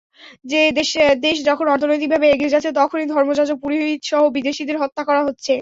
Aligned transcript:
দেশ 1.23 1.37
যখন 1.49 1.65
অর্থনৈতিকভাবে 1.73 2.27
এগিয়ে 2.27 2.53
যাচ্ছে 2.53 2.71
তখনই 2.79 3.07
ধর্মযাজক, 3.13 3.57
পুরোহিতসহ 3.63 4.21
বিদেশিদের 4.35 4.77
হত্যা 4.81 5.03
করা 5.09 5.21
হচ্ছে। 5.27 5.49